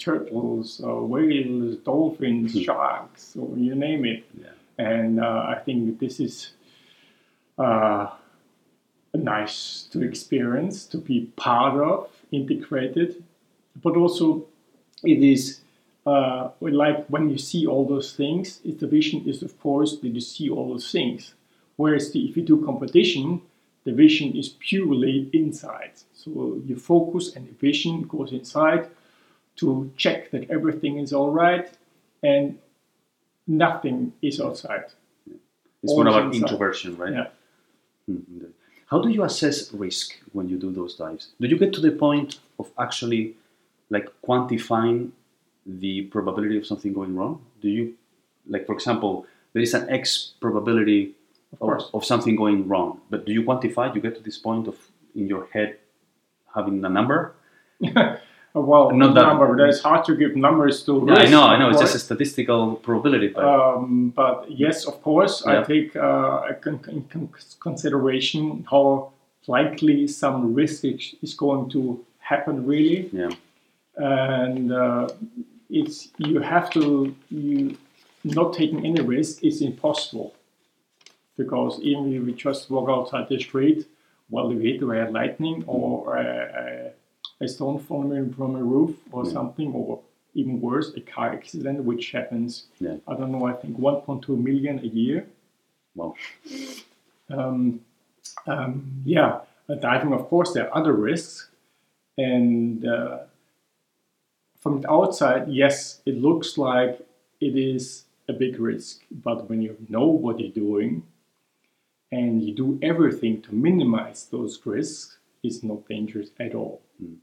turtles, 0.00 0.80
uh, 0.84 0.96
whales, 0.96 1.76
dolphins, 1.76 2.60
sharks, 2.60 3.36
or 3.36 3.56
you 3.56 3.76
name 3.76 4.04
it. 4.04 4.24
Yeah. 4.36 4.48
And 4.76 5.20
uh, 5.20 5.54
I 5.54 5.60
think 5.64 6.00
this 6.00 6.18
is 6.18 6.50
uh, 7.58 8.10
nice 9.14 9.86
to 9.92 10.02
experience, 10.02 10.84
to 10.86 10.98
be 10.98 11.30
part 11.36 11.80
of, 11.80 12.10
integrated, 12.32 13.22
but 13.80 13.96
also 13.96 14.46
it 15.04 15.22
is 15.22 15.60
uh, 16.06 16.50
like 16.60 17.06
when 17.06 17.30
you 17.30 17.38
see 17.38 17.66
all 17.66 17.86
those 17.86 18.14
things, 18.14 18.60
it's 18.64 18.80
the 18.80 18.86
vision 18.86 19.22
is 19.26 19.42
of 19.42 19.58
course 19.60 19.98
that 19.98 20.08
you 20.08 20.20
see 20.20 20.50
all 20.50 20.68
those 20.68 20.90
things. 20.90 21.34
Whereas 21.76 22.12
the, 22.12 22.20
if 22.20 22.36
you 22.36 22.42
do 22.42 22.64
competition, 22.64 23.42
the 23.84 23.92
vision 23.92 24.36
is 24.36 24.48
purely 24.48 25.30
inside. 25.32 25.92
So 26.12 26.60
you 26.66 26.76
focus 26.76 27.34
and 27.34 27.48
the 27.48 27.54
vision 27.54 28.02
goes 28.02 28.32
inside 28.32 28.88
to 29.56 29.92
check 29.96 30.30
that 30.30 30.50
everything 30.50 30.98
is 30.98 31.12
all 31.12 31.30
right 31.30 31.70
and 32.22 32.58
nothing 33.46 34.12
is 34.22 34.40
outside. 34.40 34.86
It's 35.82 35.92
more 35.92 36.06
about 36.06 36.26
inside. 36.26 36.42
introversion, 36.42 36.96
right? 36.96 37.12
Yeah. 37.12 37.26
Mhm. 38.08 38.52
How 38.86 39.00
do 39.00 39.08
you 39.08 39.22
assess 39.24 39.72
risk 39.72 40.20
when 40.32 40.48
you 40.48 40.58
do 40.58 40.70
those 40.70 40.96
dives? 40.96 41.32
Do 41.40 41.46
you 41.48 41.56
get 41.56 41.72
to 41.74 41.80
the 41.80 41.92
point 41.92 42.40
of 42.58 42.70
actually 42.78 43.36
like 43.90 44.08
quantifying 44.22 45.12
the 45.66 46.02
probability 46.02 46.56
of 46.58 46.66
something 46.66 46.92
going 46.92 47.14
wrong? 47.16 47.40
Do 47.60 47.68
you 47.68 47.94
like 48.48 48.66
for 48.66 48.74
example, 48.74 49.26
there 49.52 49.62
is 49.62 49.74
an 49.74 49.88
X 49.90 50.34
probability 50.40 51.14
Of 51.60 51.68
of, 51.68 51.82
of 51.96 52.02
something 52.04 52.34
going 52.36 52.66
wrong, 52.70 53.00
but 53.10 53.26
do 53.26 53.32
you 53.36 53.42
quantify? 53.48 53.84
Do 53.92 53.96
you 53.98 54.02
get 54.08 54.14
to 54.16 54.22
this 54.28 54.38
point 54.38 54.64
of 54.68 54.76
in 55.14 55.28
your 55.28 55.44
head 55.52 55.76
having 56.54 56.82
a 56.84 56.88
number? 56.88 57.34
well, 58.54 58.90
Not 58.90 59.14
that- 59.14 59.26
number. 59.26 59.56
That 59.56 59.68
is 59.68 59.80
hard 59.82 60.04
to 60.06 60.16
give 60.16 60.32
numbers 60.36 60.82
to. 60.86 60.92
Yeah, 61.08 61.14
I 61.24 61.26
know, 61.34 61.42
I 61.52 61.58
know. 61.58 61.68
It's 61.70 61.80
just 61.80 61.94
a 61.94 61.98
statistical 61.98 62.76
probability, 62.76 63.28
but 63.28 63.44
Um, 63.44 64.12
but 64.16 64.36
yes, 64.50 64.86
of 64.86 64.96
course, 65.02 65.34
Yeah. 65.44 65.60
I 65.60 65.62
take 65.72 65.88
uh, 65.96 66.68
in 66.92 67.02
con- 67.12 67.28
consideration 67.60 68.64
how 68.70 69.12
likely 69.46 70.06
some 70.08 70.54
risk 70.54 70.84
is 70.84 71.14
is 71.22 71.34
going 71.44 71.68
to 71.74 71.80
happen 72.30 72.54
really, 72.72 73.10
yeah, 73.12 73.32
and 73.96 74.72
uh, 74.72 75.08
it's 75.72 76.08
you 76.18 76.40
have 76.40 76.70
to 76.70 77.14
you 77.30 77.76
not 78.24 78.52
taking 78.54 78.84
any 78.86 79.00
risk 79.00 79.42
is 79.42 79.62
impossible 79.62 80.34
because 81.36 81.80
even 81.80 82.12
if 82.14 82.22
we 82.22 82.32
just 82.34 82.70
walk 82.70 82.88
outside 82.88 83.28
the 83.28 83.38
street, 83.40 83.86
well, 84.30 84.48
we 84.48 84.62
hit 84.70 84.82
a 84.82 85.10
lightning 85.10 85.64
or 85.66 86.16
a, 86.18 86.92
a, 87.40 87.48
stone 87.48 87.78
falling 87.80 88.32
from 88.34 88.54
a 88.54 88.62
roof 88.62 88.94
or 89.10 89.24
Yeah. 89.24 89.32
something, 89.32 89.72
or 89.72 90.00
even 90.34 90.60
worse, 90.60 90.94
a 90.94 91.00
car 91.00 91.32
accident, 91.32 91.82
which 91.84 92.12
happens. 92.12 92.66
Yeah. 92.78 92.96
I 93.08 93.14
don't 93.14 93.32
know. 93.32 93.44
I 93.46 93.54
think 93.54 93.78
1.2 93.78 94.28
million 94.48 94.78
a 94.78 94.86
year. 95.02 95.26
well, 95.96 96.14
Um, 97.30 97.80
um, 98.46 99.02
yeah, 99.04 99.40
uh, 99.68 99.74
diving, 99.74 100.12
of 100.12 100.28
course, 100.28 100.52
there 100.52 100.66
are 100.68 100.76
other 100.80 100.92
risks. 100.92 101.48
And 102.18 102.86
uh, 102.86 103.18
from 104.62 104.80
the 104.80 104.90
outside, 104.90 105.48
yes, 105.48 106.00
it 106.06 106.16
looks 106.16 106.56
like 106.56 107.00
it 107.40 107.56
is 107.56 108.04
a 108.28 108.32
big 108.32 108.60
risk. 108.60 109.00
But 109.10 109.48
when 109.50 109.60
you 109.60 109.76
know 109.88 110.06
what 110.06 110.38
you're 110.38 110.52
doing 110.52 111.02
and 112.12 112.40
you 112.42 112.54
do 112.54 112.78
everything 112.80 113.42
to 113.42 113.54
minimize 113.54 114.26
those 114.30 114.60
risks, 114.64 115.18
it's 115.42 115.64
not 115.64 115.88
dangerous 115.88 116.30
at 116.38 116.54
all. 116.54 116.80
Hmm. 116.98 117.14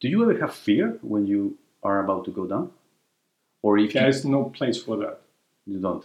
do 0.00 0.08
you 0.08 0.22
ever 0.28 0.38
have 0.40 0.54
fear 0.54 0.98
when 1.02 1.24
you 1.26 1.56
are 1.82 2.00
about 2.04 2.24
to 2.24 2.30
go 2.32 2.46
down, 2.46 2.70
or 3.62 3.78
if 3.78 3.94
you, 3.94 4.00
There's 4.00 4.24
no 4.24 4.44
place 4.58 4.82
for 4.82 4.96
that. 4.96 5.20
you 5.66 5.78
don't? 5.78 6.04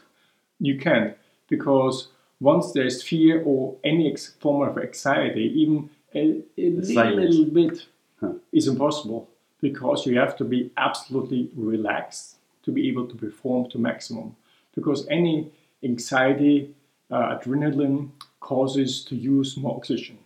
You 0.60 0.78
can't 0.78 1.18
because 1.50 2.10
once 2.40 2.72
there's 2.74 3.02
fear 3.02 3.42
or 3.44 3.76
any 3.84 4.12
ex- 4.12 4.34
form 4.40 4.70
of 4.70 4.78
anxiety, 4.78 5.46
even 5.62 5.90
a, 6.14 6.44
a 6.58 6.70
little, 6.70 7.16
little 7.16 7.46
bit 7.46 7.88
Huh. 8.22 8.34
is 8.52 8.68
impossible 8.68 9.30
because 9.62 10.06
you 10.06 10.18
have 10.18 10.36
to 10.38 10.44
be 10.44 10.72
absolutely 10.78 11.50
relaxed 11.56 12.36
to 12.64 12.72
be 12.72 12.88
able 12.90 13.08
to 13.08 13.16
perform 13.16 13.70
to 13.70 13.78
maximum. 13.78 14.36
Because 14.76 15.08
any 15.10 15.52
anxiety, 15.84 16.74
uh, 17.12 17.38
adrenaline 17.38 18.10
causes 18.40 19.04
to 19.06 19.16
use 19.16 19.58
more 19.58 19.76
oxygen, 19.76 20.18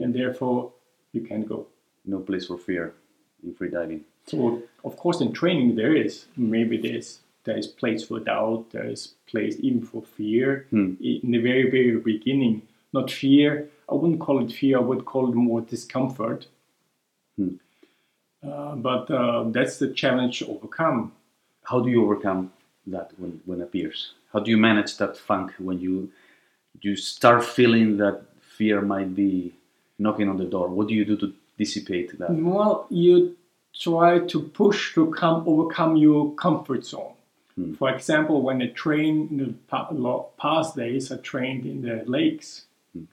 and 0.00 0.14
therefore 0.14 0.72
you 1.12 1.20
can't 1.20 1.48
go. 1.48 1.66
No 2.04 2.18
place 2.20 2.46
for 2.46 2.58
fear 2.58 2.94
in 3.42 3.54
free 3.54 3.70
diving. 3.70 4.04
So 4.26 4.62
of 4.84 4.96
course 4.96 5.20
in 5.20 5.32
training 5.32 5.76
there 5.76 5.94
is 5.94 6.26
maybe 6.36 6.76
there's 6.78 7.20
there 7.44 7.58
is 7.58 7.66
place 7.66 8.02
for 8.04 8.20
doubt, 8.20 8.70
there 8.70 8.86
is 8.86 9.14
place 9.26 9.56
even 9.60 9.82
for 9.82 10.02
fear 10.02 10.66
Hmm. 10.70 10.94
in 11.00 11.30
the 11.30 11.38
very 11.38 11.70
very 11.70 11.96
beginning. 11.98 12.62
Not 12.92 13.10
fear, 13.10 13.68
I 13.90 13.94
wouldn't 13.94 14.20
call 14.20 14.42
it 14.44 14.52
fear. 14.52 14.78
I 14.78 14.80
would 14.80 15.04
call 15.04 15.28
it 15.30 15.34
more 15.34 15.60
discomfort. 15.60 16.46
Hmm. 17.36 17.56
Uh, 18.46 18.74
but 18.76 19.10
uh, 19.10 19.44
that's 19.48 19.78
the 19.78 19.88
challenge 19.88 20.40
to 20.40 20.48
overcome. 20.48 21.12
How 21.64 21.80
do 21.80 21.88
you 21.90 22.04
overcome 22.04 22.52
that 22.86 23.10
when 23.18 23.40
when 23.46 23.60
it 23.60 23.64
appears? 23.64 24.12
How 24.32 24.40
do 24.40 24.50
you 24.50 24.56
manage 24.58 24.96
that 24.98 25.16
funk 25.16 25.52
when 25.58 25.80
you 25.80 26.10
you 26.80 26.96
start 26.96 27.44
feeling 27.44 27.96
that 27.98 28.22
fear 28.40 28.82
might 28.82 29.14
be 29.14 29.54
knocking 29.98 30.28
on 30.28 30.36
the 30.36 30.44
door? 30.44 30.68
What 30.68 30.88
do 30.88 30.94
you 30.94 31.04
do 31.04 31.16
to 31.16 31.32
dissipate 31.56 32.18
that? 32.18 32.30
Well, 32.30 32.86
you 32.90 33.36
try 33.78 34.18
to 34.20 34.42
push 34.42 34.94
to 34.94 35.10
come 35.10 35.44
overcome 35.46 35.96
your 35.96 36.34
comfort 36.34 36.84
zone. 36.84 37.14
Hmm. 37.54 37.74
For 37.74 37.88
example, 37.94 38.42
when 38.42 38.60
I 38.62 38.68
trained 38.68 39.30
in 39.30 39.38
the 39.38 40.24
past 40.38 40.76
days, 40.76 41.10
I 41.10 41.16
trained 41.16 41.64
in 41.66 41.82
the 41.82 42.04
lakes, 42.06 42.66
Hmm. 42.92 43.04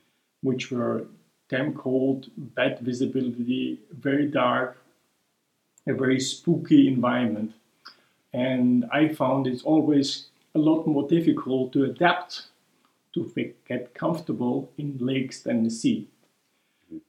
which 0.41 0.71
were 0.71 1.05
damn 1.49 1.73
cold, 1.73 2.29
bad 2.37 2.79
visibility, 2.79 3.79
very 3.91 4.27
dark, 4.27 4.77
a 5.87 5.93
very 5.93 6.19
spooky 6.19 6.87
environment. 6.87 7.53
And 8.33 8.85
I 8.91 9.09
found 9.09 9.47
it's 9.47 9.63
always 9.63 10.27
a 10.55 10.59
lot 10.59 10.87
more 10.87 11.07
difficult 11.07 11.73
to 11.73 11.85
adapt 11.85 12.47
to 13.13 13.31
get 13.67 13.93
comfortable 13.93 14.71
in 14.77 14.97
lakes 14.99 15.41
than 15.41 15.63
the 15.63 15.69
sea. 15.69 16.07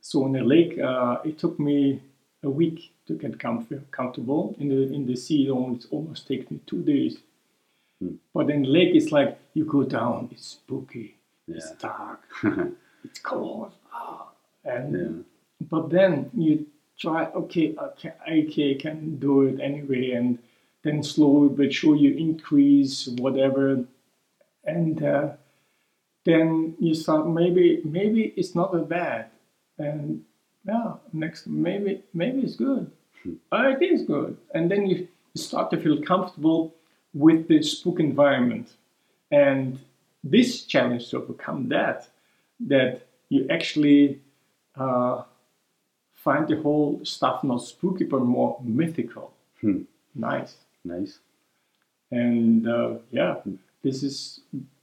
So 0.01 0.27
in 0.27 0.33
the 0.33 0.43
lake, 0.43 0.79
uh, 0.79 1.19
it 1.25 1.39
took 1.39 1.59
me 1.59 2.01
a 2.43 2.51
week 2.51 2.93
to 3.07 3.15
get 3.15 3.39
comf- 3.39 3.91
comfortable. 3.91 4.55
In 4.59 4.69
the 4.69 4.93
in 4.95 5.07
the 5.07 5.17
sea, 5.17 5.47
it 5.47 5.51
almost, 5.51 5.89
almost 5.91 6.29
takes 6.29 6.51
me 6.51 6.61
two 6.67 6.83
days. 6.83 7.19
Hmm. 8.01 8.17
But 8.35 8.51
in 8.51 8.63
the 8.63 8.69
lake, 8.69 8.95
it's 8.95 9.13
like 9.13 9.39
you 9.55 9.65
go 9.65 9.85
down, 9.85 10.29
it's 10.33 10.47
spooky, 10.47 11.17
it's 11.49 11.73
dark, 11.73 12.21
it's 13.05 13.19
cold, 13.21 13.73
ah, 13.93 14.29
and 14.65 14.95
yeah. 14.95 15.67
but 15.69 15.91
then 15.91 16.31
you 16.35 16.67
try, 17.03 17.25
okay, 17.35 17.75
okay, 17.77 18.13
okay, 18.31 18.77
I 18.77 18.81
can 18.81 19.19
do 19.19 19.43
it 19.43 19.61
anyway, 19.61 20.13
and 20.13 20.39
then 20.83 21.03
slowly 21.03 21.49
but 21.49 21.75
sure 21.75 21.97
you 21.97 22.17
increase 22.17 23.09
whatever, 23.19 23.85
and 24.65 25.03
uh, 25.03 25.31
then 26.25 26.77
you 26.79 26.95
start 26.95 27.29
maybe 27.29 27.83
maybe 27.85 28.33
it's 28.37 28.55
not 28.55 28.73
that 28.73 28.89
bad, 28.89 29.27
and 29.79 30.23
yeah, 30.65 30.95
next 31.13 31.49
maybe 31.49 32.03
maybe 32.15 32.43
it's 32.43 32.55
good, 32.55 32.91
oh, 33.51 33.71
it 33.71 33.83
is 33.83 34.03
good, 34.03 34.37
and 34.55 34.71
then 34.71 34.87
you 34.87 35.09
start 35.35 35.71
to 35.73 35.81
feel 35.81 36.01
comfortable 36.03 36.73
with 37.15 37.49
the 37.49 37.61
spook 37.63 37.99
environment, 37.99 38.69
and 39.33 39.81
this 40.23 40.63
challenge 40.65 41.11
to 41.11 41.19
overcome 41.19 41.69
that, 41.69 42.09
that 42.61 43.03
you 43.29 43.47
actually. 43.51 44.21
Uh, 44.77 45.25
find 46.23 46.47
the 46.49 46.57
whole 46.61 47.01
stuff 47.05 47.43
not 47.45 47.59
spooky 47.59 48.05
but 48.05 48.21
more 48.21 48.61
mythical. 48.63 49.33
Hmm. 49.61 49.83
Nice. 50.15 50.57
Nice. 50.85 51.19
And 52.11 52.69
uh, 52.69 52.95
yeah, 53.11 53.37
this 53.83 54.03
is 54.03 54.41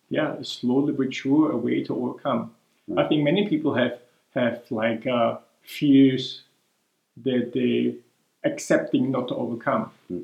yeah 0.10 0.36
slowly 0.42 0.94
but 0.94 1.14
sure 1.14 1.52
a 1.52 1.58
way 1.58 1.84
to 1.84 1.96
overcome. 1.96 2.52
I 2.98 3.04
think 3.08 3.24
many 3.24 3.48
people 3.48 3.76
have 3.76 4.00
have 4.34 4.64
like 4.72 5.06
uh, 5.06 5.38
fears 5.62 6.42
that 7.24 7.52
they 7.54 7.96
accepting 8.44 9.12
not 9.12 9.28
to 9.28 9.36
overcome. 9.36 9.92
Hmm. 10.08 10.22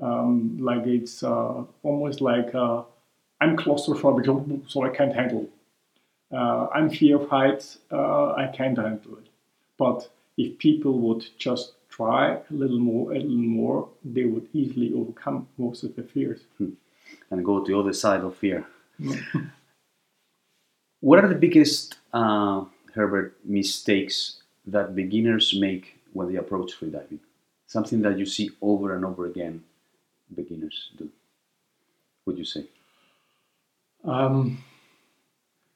Um, 0.00 0.58
like 0.60 0.86
it's 0.86 1.22
uh, 1.22 1.64
almost 1.82 2.20
like 2.20 2.54
uh, 2.54 2.82
I'm 3.40 3.56
claustrophobic, 3.56 4.62
so 4.70 4.82
I 4.82 4.90
can't 4.90 5.14
handle. 5.14 5.48
Uh, 6.32 6.66
I'm 6.74 6.90
fear 6.90 7.20
of 7.20 7.28
heights. 7.28 7.78
Uh, 7.90 8.32
I 8.32 8.48
can't 8.54 8.76
handle 8.76 9.18
it. 9.18 9.26
But 9.78 10.08
if 10.38 10.58
people 10.58 11.00
would 11.00 11.26
just 11.38 11.74
try 11.90 12.36
a 12.50 12.54
little 12.54 12.80
more, 12.80 13.12
a 13.12 13.16
little 13.20 13.36
more, 13.36 13.90
they 14.04 14.24
would 14.24 14.48
easily 14.54 14.94
overcome 14.94 15.48
most 15.58 15.84
of 15.84 15.96
their 15.96 16.06
fears. 16.06 16.40
And 17.30 17.44
go 17.44 17.64
to 17.64 17.72
the 17.72 17.78
other 17.78 17.92
side 17.94 18.20
of 18.22 18.36
fear. 18.36 18.66
what 21.00 21.22
are 21.24 21.28
the 21.28 21.34
biggest, 21.34 21.96
uh, 22.12 22.64
Herbert, 22.94 23.36
mistakes 23.44 24.42
that 24.66 24.94
beginners 24.94 25.56
make 25.58 25.98
when 26.12 26.30
they 26.32 26.38
approach 26.38 26.72
freediving? 26.78 27.18
Something 27.66 28.02
that 28.02 28.18
you 28.18 28.26
see 28.26 28.50
over 28.62 28.94
and 28.96 29.04
over 29.04 29.26
again 29.26 29.62
beginners 30.34 30.90
do. 30.98 31.10
Would 32.26 32.38
you 32.38 32.44
say? 32.44 32.68
Um, 34.04 34.58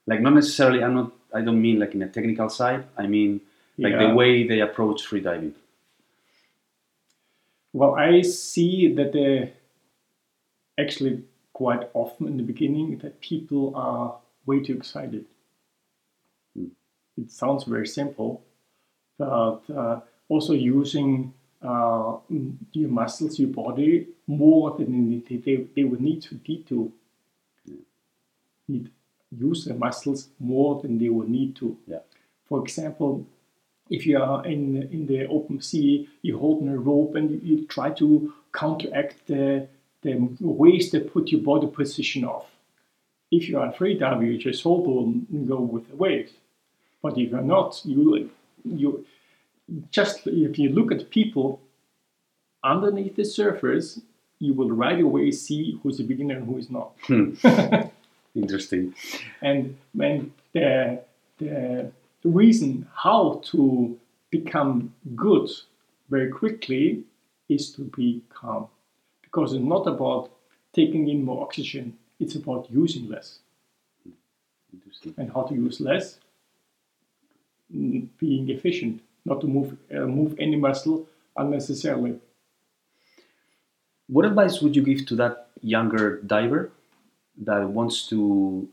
Like 0.07 0.21
not 0.21 0.33
necessarily. 0.33 0.83
I'm 0.83 0.93
not. 0.95 1.11
I 1.33 1.41
don't 1.41 1.61
mean 1.61 1.79
like 1.79 1.93
in 1.95 2.01
a 2.03 2.09
technical 2.09 2.49
side. 2.49 2.85
I 2.97 3.07
mean 3.07 3.41
like 3.77 3.93
Yeah. 3.93 4.07
the 4.09 4.15
way 4.15 4.47
they 4.47 4.59
approach 4.61 5.03
freediving. 5.07 5.53
well, 7.73 7.95
I 7.95 8.21
see 8.21 8.93
that 8.93 9.13
they 9.13 9.53
actually 10.77 11.23
quite 11.53 11.89
often 11.93 12.27
in 12.27 12.37
the 12.37 12.43
beginning 12.43 12.97
that 12.99 13.19
people 13.19 13.75
are 13.75 14.19
way 14.45 14.59
too 14.61 14.75
excited. 14.75 15.25
it 17.15 17.29
sounds 17.29 17.63
very 17.65 17.85
simple, 17.87 18.41
but 19.19 19.61
uh, 19.69 20.01
also 20.29 20.53
using 20.53 21.31
uh, 21.61 22.17
your 22.71 22.89
muscles, 22.89 23.37
your 23.39 23.49
body 23.49 24.07
more 24.25 24.71
than 24.77 25.21
they, 25.27 25.37
they, 25.37 25.55
they 25.75 25.83
would 25.83 26.01
need 26.01 26.21
to 26.23 26.39
need 26.47 26.65
to 26.67 26.91
need 28.67 28.89
use 29.31 29.65
the 29.65 29.73
muscles 29.73 30.29
more 30.39 30.81
than 30.81 30.97
they 30.97 31.09
would 31.09 31.29
need 31.29 31.55
to. 31.55 31.77
Yeah. 31.87 31.99
For 32.47 32.61
example, 32.63 33.25
if 33.93 34.07
you 34.07 34.17
are 34.19 34.43
in 34.45 34.61
in 34.95 35.05
the 35.05 35.27
open 35.27 35.61
sea, 35.61 36.09
you 36.23 36.39
hold 36.39 36.67
a 36.67 36.77
rope 36.91 37.13
and 37.15 37.29
you, 37.31 37.39
you 37.43 37.67
try 37.67 37.89
to 38.01 38.33
counteract 38.51 39.27
the 39.27 39.67
the 40.01 40.15
ways 40.41 40.91
that 40.91 41.13
put 41.13 41.29
your 41.29 41.41
body 41.41 41.67
position 41.67 42.25
off. 42.25 42.47
If 43.31 43.47
you 43.47 43.59
are 43.59 43.69
a 43.69 43.73
freediver, 43.73 44.25
you 44.25 44.37
just 44.37 44.63
hold 44.63 44.87
on 44.87 45.27
and 45.31 45.47
go 45.47 45.59
with 45.59 45.87
the 45.89 45.95
waves. 45.95 46.31
But 47.03 47.17
if 47.17 47.29
you're 47.31 47.49
not, 47.55 47.81
you 47.85 48.31
you 48.65 49.05
just 49.91 50.25
if 50.25 50.57
you 50.57 50.69
look 50.69 50.91
at 50.91 51.11
people 51.11 51.61
underneath 52.63 53.15
the 53.15 53.25
surface, 53.25 54.01
you 54.39 54.53
will 54.55 54.71
right 54.71 55.01
away 55.01 55.31
see 55.31 55.79
who's 55.81 55.99
a 55.99 56.03
beginner 56.03 56.37
and 56.37 56.47
who 56.47 56.57
is 56.57 56.69
not. 56.69 56.89
Hmm. 57.03 57.33
Interesting. 58.35 58.95
And 59.41 59.77
when 59.93 60.33
the, 60.53 61.03
the 61.37 61.91
reason 62.29 62.87
how 62.95 63.41
to 63.51 63.97
become 64.29 64.93
good 65.15 65.49
very 66.09 66.29
quickly 66.29 67.03
is 67.49 67.71
to 67.73 67.83
be 67.95 68.21
calm. 68.29 68.67
Because 69.21 69.53
it's 69.53 69.63
not 69.63 69.87
about 69.87 70.31
taking 70.73 71.07
in 71.09 71.23
more 71.23 71.43
oxygen, 71.43 71.97
it's 72.19 72.35
about 72.35 72.67
using 72.71 73.09
less. 73.09 73.39
And 75.17 75.31
how 75.31 75.43
to 75.43 75.53
use 75.55 75.79
less? 75.81 76.19
Mm, 77.75 78.07
Being 78.17 78.49
efficient, 78.49 79.01
not 79.25 79.41
to 79.41 79.47
move, 79.47 79.77
uh, 79.93 80.01
move 80.01 80.35
any 80.39 80.55
muscle 80.55 81.07
unnecessarily. 81.35 82.19
What 84.07 84.25
advice 84.25 84.61
would 84.61 84.75
you 84.75 84.83
give 84.83 85.05
to 85.07 85.15
that 85.15 85.49
younger 85.61 86.21
diver 86.21 86.71
that 87.41 87.67
wants 87.69 88.07
to 88.09 88.67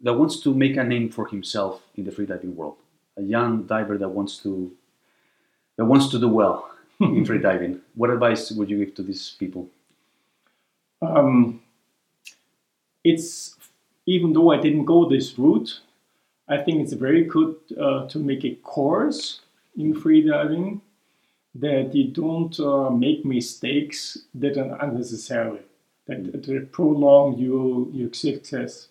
that 0.00 0.14
wants 0.14 0.40
to 0.40 0.54
make 0.54 0.76
a 0.76 0.84
name 0.84 1.10
for 1.10 1.26
himself 1.26 1.82
in 1.96 2.04
the 2.04 2.10
freediving 2.10 2.54
world? 2.54 2.76
A 3.16 3.22
young 3.22 3.64
diver 3.64 3.98
that 3.98 4.08
wants 4.08 4.38
to 4.38 4.72
that 5.76 5.84
wants 5.84 6.08
to 6.08 6.18
do 6.18 6.28
well 6.28 6.70
in 7.00 7.24
freediving. 7.24 7.80
What 7.94 8.10
advice 8.10 8.50
would 8.50 8.70
you 8.70 8.84
give 8.84 8.94
to 8.96 9.02
these 9.02 9.36
people? 9.38 9.68
Um, 11.00 11.62
it's 13.04 13.56
even 14.06 14.32
though 14.32 14.50
I 14.50 14.60
didn't 14.60 14.86
go 14.86 15.08
this 15.08 15.38
route, 15.38 15.80
I 16.48 16.58
think 16.58 16.80
it's 16.80 16.94
very 16.94 17.24
good 17.24 17.56
uh, 17.78 18.06
to 18.08 18.18
make 18.18 18.44
a 18.44 18.54
course 18.56 19.40
in 19.76 19.94
freediving 19.94 20.80
that 21.54 21.94
you 21.94 22.08
don't 22.08 22.58
uh, 22.60 22.90
make 22.90 23.24
mistakes 23.24 24.18
that 24.34 24.56
are 24.56 24.76
unnecessary, 24.82 25.60
that, 26.06 26.42
that 26.44 26.72
prolong 26.72 27.38
your 27.38 27.88
your 27.92 28.12
success 28.12 28.88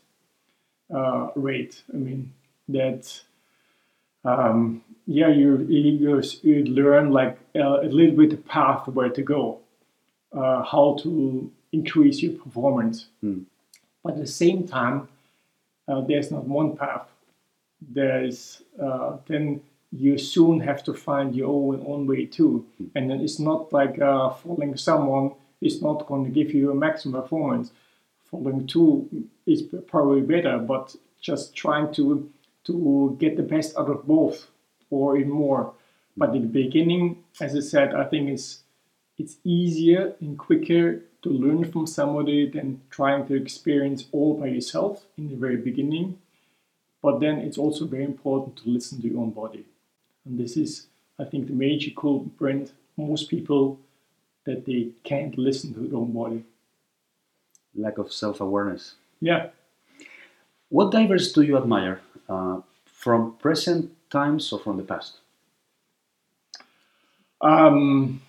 uh, 0.94 1.30
rate. 1.36 1.84
I 1.94 1.98
mean 1.98 2.34
that. 2.70 3.22
Um, 4.26 4.84
yeah, 5.10 5.30
you, 5.30 5.66
you 5.70 6.22
you 6.44 6.66
learn 6.66 7.12
like 7.12 7.40
uh, 7.56 7.80
a 7.80 7.88
little 7.88 8.16
bit 8.16 8.30
the 8.30 8.38
path 8.38 8.86
where 8.90 9.10
to 9.10 9.22
go, 9.22 9.60
uh, 10.34 10.64
how 10.64 10.98
to 11.04 11.50
increase 11.72 12.22
your 12.22 12.34
performance. 12.34 13.08
Hmm. 13.22 13.44
But 14.04 14.14
at 14.14 14.20
the 14.20 14.28
same 14.28 14.68
time, 14.68 15.08
uh, 15.88 16.02
there's 16.02 16.30
not 16.30 16.44
one 16.44 16.76
path. 16.76 17.08
There's 17.82 18.62
uh, 18.82 19.18
then 19.28 19.62
you 19.94 20.18
soon 20.18 20.60
have 20.60 20.84
to 20.84 20.94
find 20.94 21.34
your 21.34 21.48
own 21.48 21.84
own 21.88 22.06
way 22.06 22.26
too, 22.26 22.66
and 22.96 23.10
then 23.10 23.22
it's 23.22 23.40
not 23.40 23.72
like 23.72 24.00
uh, 24.02 24.32
following 24.32 24.76
someone 24.76 25.32
is 25.62 25.82
not 25.82 26.06
going 26.08 26.26
to 26.26 26.32
give 26.32 26.54
you 26.54 26.72
a 26.72 26.76
maximum 26.76 27.22
performance. 27.22 27.72
Following 28.32 28.68
two 28.68 29.28
is 29.46 29.64
probably 29.88 30.22
better, 30.22 30.58
but 30.58 30.96
just 31.22 31.56
trying 31.56 31.94
to 31.94 32.30
to 32.66 33.16
get 33.20 33.38
the 33.38 33.44
best 33.44 33.78
out 33.78 33.90
of 33.90 34.06
both 34.06 34.48
or 34.90 35.18
even 35.18 35.32
more. 35.32 35.74
But 36.18 36.36
in 36.36 36.42
the 36.42 36.48
beginning, 36.48 37.24
as 37.40 37.56
I 37.56 37.62
said, 37.62 37.96
I 37.96 38.04
think 38.04 38.30
it's 38.30 38.64
it's 39.18 39.38
easier 39.44 40.16
and 40.20 40.38
quicker 40.38 41.02
to 41.24 41.30
learn 41.30 41.72
from 41.72 41.88
somebody 41.88 42.50
than 42.50 42.82
trying 42.90 43.28
to 43.28 43.36
experience 43.36 44.06
all 44.12 44.36
by 44.36 44.48
yourself 44.48 45.06
in 45.18 45.30
the 45.30 45.36
very 45.36 45.58
beginning. 45.58 46.20
But 47.02 47.20
then 47.20 47.40
it's 47.40 47.58
also 47.58 47.86
very 47.86 48.04
important 48.04 48.58
to 48.58 48.70
listen 48.70 49.02
to 49.02 49.08
your 49.08 49.22
own 49.22 49.32
body. 49.32 49.66
And 50.26 50.40
this 50.40 50.58
is, 50.58 50.88
I 51.20 51.24
think, 51.24 51.48
the 51.48 51.54
major 51.54 51.92
culprit. 51.92 52.72
Most 52.98 53.30
people 53.30 53.80
that 54.46 54.66
they 54.66 54.90
can't 55.04 55.38
listen 55.38 55.74
to 55.74 55.80
their 55.82 55.98
own 55.98 56.12
body. 56.12 56.44
Lack 57.78 57.98
of 58.00 58.12
self 58.12 58.42
awareness. 58.42 58.96
Yeah. 59.22 59.48
What 60.70 60.92
divers 60.92 61.32
do 61.32 61.42
you 61.44 61.58
admire 61.58 62.02
uh, 62.28 62.62
from 62.86 63.34
present 63.38 63.92
times 64.10 64.52
or 64.52 64.60
from 64.60 64.78
the 64.78 64.84
past? 64.84 65.20
Um, 67.42 68.22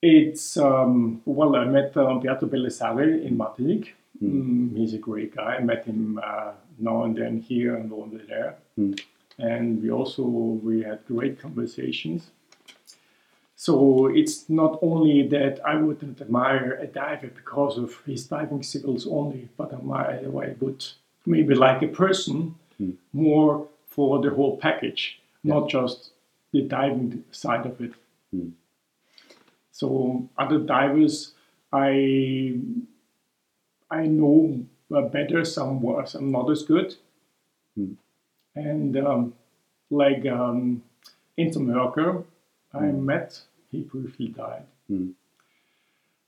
it's 0.00 0.56
um, 0.56 1.20
well, 1.24 1.56
I 1.56 1.64
met 1.64 1.96
uh, 1.96 2.06
Umberto 2.06 2.46
Pelizzari 2.46 3.24
in 3.24 3.36
Martinique. 3.36 3.94
Mm, 4.22 4.76
he's 4.76 4.94
a 4.94 4.98
great 4.98 5.34
guy. 5.36 5.56
I 5.56 5.60
met 5.60 5.84
him 5.84 6.20
uh, 6.22 6.52
now 6.78 7.02
and 7.04 7.16
then 7.16 7.40
here 7.40 7.74
and 7.76 7.92
over 7.92 8.18
there, 8.18 8.56
Mm. 8.78 8.98
and 9.38 9.82
we 9.82 9.90
also 9.90 10.22
we 10.22 10.82
had 10.82 11.00
great 11.06 11.40
conversations. 11.40 12.30
So 13.58 14.06
it's 14.06 14.48
not 14.50 14.78
only 14.82 15.26
that 15.28 15.60
I 15.64 15.76
wouldn't 15.76 16.20
admire 16.20 16.74
a 16.80 16.86
diver 16.86 17.28
because 17.28 17.78
of 17.78 18.00
his 18.04 18.26
diving 18.26 18.62
skills 18.62 19.06
only, 19.06 19.48
but 19.56 19.72
admire 19.72 20.20
I 20.44 20.54
would 20.60 20.84
maybe 21.24 21.54
like 21.54 21.82
a 21.82 21.88
person 21.88 22.54
Mm. 22.78 22.96
more 23.14 23.66
for 23.86 24.20
the 24.20 24.28
whole 24.28 24.58
package, 24.58 25.18
not 25.42 25.70
just 25.70 26.10
the 26.52 26.60
diving 26.60 27.24
side 27.30 27.64
of 27.64 27.80
it. 27.80 27.92
Mm. 28.34 28.52
So 29.72 30.28
other 30.36 30.58
divers, 30.58 31.32
I 31.72 32.58
I 33.90 34.06
know 34.06 34.66
uh, 34.94 35.02
better. 35.02 35.44
Some 35.44 35.80
were 35.82 36.04
some 36.06 36.30
not 36.30 36.50
as 36.50 36.62
good, 36.64 36.94
Hmm. 37.74 37.94
and 38.54 38.96
um, 38.96 39.34
like 39.90 40.26
um, 40.26 40.82
Enzo 41.38 41.58
Maiorca, 41.66 42.24
I 42.76 42.92
met. 42.92 43.40
He 43.70 43.80
briefly 43.82 44.28
died. 44.28 44.64
Hmm. 44.88 45.08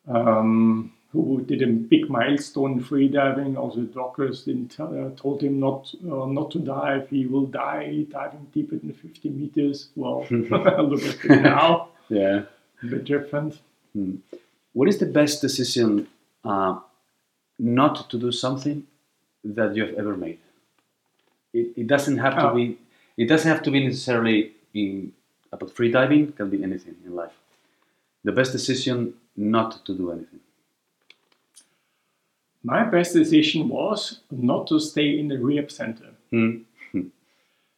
Um, 0.07 0.93
who 1.13 1.43
did 1.47 1.63
a 1.63 1.67
big 1.67 2.09
milestone 2.11 2.73
in 2.73 2.85
freediving? 2.85 3.57
Also, 3.57 3.81
the 3.81 3.87
doctors 3.87 4.45
didn't 4.45 4.69
tell, 4.69 4.89
uh, 5.07 5.11
told 5.17 5.43
him 5.43 5.59
not 5.59 5.93
uh, 6.05 6.27
not 6.27 6.51
to 6.53 6.59
dive. 6.59 7.09
He 7.09 7.27
will 7.27 7.47
die 7.47 8.05
diving 8.11 8.47
deeper 8.53 8.77
than 8.77 8.93
50 8.93 9.31
meters. 9.31 9.89
Well, 9.97 10.27
look 10.31 11.03
at 11.05 11.19
him 11.21 11.43
now. 11.43 11.89
Yeah. 12.09 12.43
A 12.83 12.87
bit 12.87 13.05
different. 13.05 13.59
What 14.73 14.89
is 14.89 14.99
the 14.99 15.07
best 15.07 15.41
decision 15.41 16.07
uh, 16.45 16.79
not 17.59 18.09
to 18.11 18.19
do 18.19 18.31
something 18.31 18.87
that 19.45 19.75
you 19.75 19.85
have 19.87 19.95
ever 19.97 20.17
made? 20.17 20.39
It, 21.53 21.73
it 21.77 21.87
doesn't 21.87 22.19
have 22.19 22.37
to 22.37 22.51
Oh. 22.51 22.55
be. 22.55 22.79
It 23.17 23.27
doesn't 23.27 23.51
have 23.51 23.63
to 23.65 23.71
be 23.71 23.85
necessarily 23.85 24.53
in 24.75 25.13
about 25.53 25.71
free 25.71 25.91
diving. 25.91 26.33
Can 26.33 26.51
be 26.51 26.63
anything 26.63 26.97
in 27.05 27.15
life. 27.15 27.37
The 28.25 28.33
best 28.33 28.53
decision 28.53 29.15
not 29.37 29.85
to 29.87 29.95
do 29.95 30.11
anything. 30.11 30.41
My 32.63 32.85
best 32.85 33.15
decision 33.15 33.69
was 33.69 34.21
not 34.31 34.67
to 34.69 34.81
stay 34.81 35.19
in 35.19 35.29
the 35.29 35.39
rehab 35.39 35.71
center. 35.71 36.11
Hmm. 36.31 36.59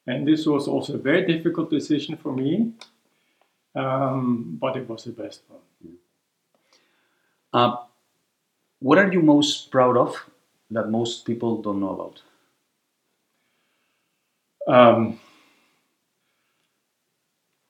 And 0.06 0.26
this 0.26 0.46
was 0.46 0.66
also 0.66 0.94
a 0.94 0.98
very 0.98 1.24
difficult 1.26 1.70
decision 1.70 2.16
for 2.16 2.32
me, 2.32 2.72
um, 3.76 4.56
but 4.60 4.76
it 4.76 4.88
was 4.88 5.04
the 5.04 5.12
best 5.12 5.42
one. 5.48 5.60
Uh, 7.52 7.76
what 8.80 8.98
are 8.98 9.12
you 9.12 9.20
most 9.22 9.70
proud 9.70 9.96
of 9.96 10.16
that 10.70 10.88
most 10.88 11.26
people 11.26 11.60
don't 11.62 11.80
know 11.80 11.90
about? 11.90 12.22
Um, 14.66 15.20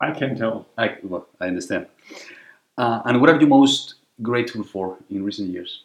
I 0.00 0.12
can 0.12 0.36
tell. 0.36 0.66
I, 0.78 0.96
well, 1.02 1.26
I 1.40 1.46
understand. 1.48 1.86
Uh, 2.78 3.02
and 3.04 3.20
what 3.20 3.28
are 3.30 3.38
you 3.40 3.46
most 3.46 3.96
grateful 4.22 4.64
for 4.64 4.96
in 5.10 5.22
recent 5.24 5.50
years? 5.50 5.84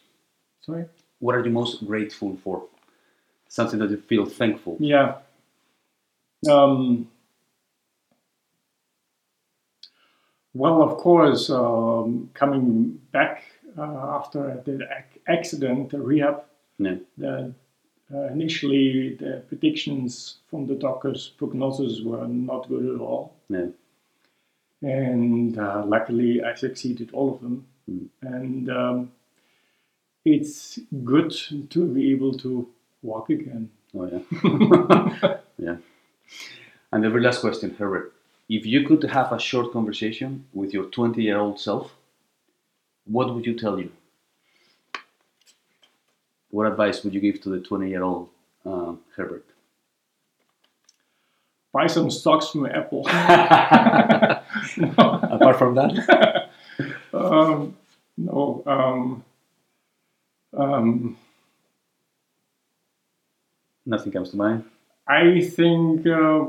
Sorry? 0.62 0.86
What 1.18 1.34
are 1.34 1.44
you 1.44 1.50
most 1.50 1.86
grateful 1.86 2.36
for? 2.42 2.64
Something 3.48 3.78
that 3.80 3.90
you 3.90 3.98
feel 3.98 4.24
thankful. 4.26 4.76
Yeah. 4.80 5.16
Um, 6.50 7.08
well, 10.54 10.82
of 10.82 10.96
course, 10.98 11.50
um, 11.50 12.30
coming 12.34 12.98
back 13.12 13.42
uh, 13.78 13.82
after 14.18 14.62
the 14.64 14.80
accident, 15.28 15.90
the 15.90 16.00
rehab, 16.00 16.44
Yeah. 16.78 16.96
the, 17.18 17.52
uh, 18.14 18.18
initially 18.32 19.14
the 19.16 19.42
predictions 19.48 20.38
from 20.48 20.66
the 20.66 20.74
doctors' 20.74 21.28
prognosis 21.36 22.00
were 22.02 22.26
not 22.26 22.68
good 22.68 22.94
at 22.94 23.00
all. 23.00 23.34
Yeah. 23.48 23.66
And 24.86 25.58
uh, 25.58 25.82
luckily, 25.84 26.44
I 26.44 26.54
succeeded 26.54 27.10
all 27.12 27.34
of 27.34 27.40
them. 27.40 27.66
Mm. 27.90 28.08
And 28.22 28.70
um, 28.70 29.12
it's 30.24 30.78
good 31.04 31.32
to 31.70 31.86
be 31.92 32.12
able 32.12 32.38
to 32.38 32.68
walk 33.02 33.28
again. 33.30 33.70
Oh 33.96 34.06
yeah. 34.06 35.38
yeah. 35.58 35.76
And 36.92 37.02
the 37.02 37.10
very 37.10 37.20
last 37.20 37.40
question, 37.40 37.74
Herbert. 37.76 38.12
If 38.48 38.64
you 38.64 38.86
could 38.86 39.02
have 39.10 39.32
a 39.32 39.40
short 39.40 39.72
conversation 39.72 40.46
with 40.54 40.72
your 40.72 40.84
20 40.84 41.20
year 41.20 41.38
old 41.38 41.58
self, 41.58 41.92
what 43.06 43.34
would 43.34 43.44
you 43.44 43.58
tell 43.58 43.80
you? 43.80 43.90
What 46.50 46.68
advice 46.68 47.02
would 47.02 47.12
you 47.12 47.20
give 47.20 47.40
to 47.40 47.48
the 47.48 47.58
20 47.58 47.88
year 47.88 48.04
old 48.04 48.28
uh, 48.64 48.94
Herbert? 49.16 49.46
Buy 51.72 51.88
some 51.88 52.08
stocks 52.08 52.50
from 52.50 52.66
Apple. 52.66 53.04
Apart 54.98 55.56
from 55.58 55.74
that? 55.76 56.50
um, 57.14 57.76
no. 58.16 58.62
Um, 58.66 59.24
um, 60.56 61.16
Nothing 63.84 64.12
comes 64.12 64.30
to 64.30 64.36
mind. 64.36 64.64
I 65.06 65.40
think 65.40 66.06
uh, 66.06 66.46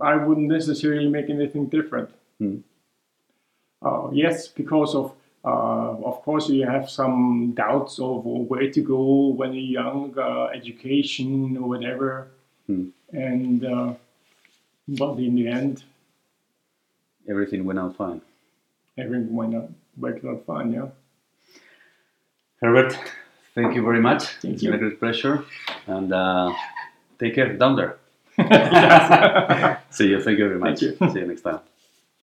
I 0.00 0.14
wouldn't 0.16 0.48
necessarily 0.48 1.08
make 1.08 1.28
anything 1.28 1.66
different. 1.66 2.10
Hmm. 2.38 2.58
Uh, 3.82 4.10
yes, 4.12 4.46
because 4.48 4.94
of 4.94 5.12
uh, 5.44 5.96
of 6.04 6.22
course 6.22 6.48
you 6.50 6.66
have 6.66 6.88
some 6.90 7.52
doubts 7.56 7.98
of 7.98 8.24
where 8.24 8.70
to 8.70 8.80
go 8.82 9.28
when 9.28 9.54
you're 9.54 9.82
young, 9.82 10.14
uh, 10.18 10.46
education 10.54 11.56
or 11.56 11.68
whatever, 11.68 12.28
Hmm. 12.66 12.90
and 13.12 13.64
uh, 13.64 13.94
but 14.86 15.18
in 15.18 15.34
the 15.34 15.48
end, 15.48 15.82
Everything 17.30 17.64
went 17.64 17.78
out 17.78 17.96
fine. 17.96 18.20
everything 18.98 19.34
went 19.34 19.54
out 19.54 19.70
worked 19.96 20.24
out 20.24 20.44
fine. 20.46 20.72
Yeah. 20.72 20.88
Herbert, 22.60 22.92
thank 23.54 23.74
you 23.74 23.82
very 23.82 24.00
much. 24.00 24.24
Thank 24.42 24.54
it's 24.54 24.62
you. 24.62 24.70
been 24.70 24.80
a 24.80 24.82
great 24.82 24.98
pleasure. 24.98 25.44
And 25.86 26.12
uh, 26.12 26.52
take 27.18 27.34
care 27.34 27.52
down 27.56 27.76
there. 27.76 27.96
See 29.90 30.08
you. 30.08 30.22
Thank 30.22 30.38
you 30.38 30.48
very 30.48 30.58
much. 30.58 30.82
you. 30.82 30.96
See 31.12 31.20
you 31.20 31.26
next 31.26 31.42
time. 31.42 31.60